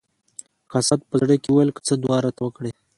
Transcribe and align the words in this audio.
قاصد 0.71 0.99
په 1.09 1.15
زړه 1.21 1.35
کې 1.43 1.49
وویل 1.51 1.69
که 1.75 1.81
څه 1.87 1.93
دعا 2.03 2.17
راته 2.25 2.41
وکړي. 2.43 2.71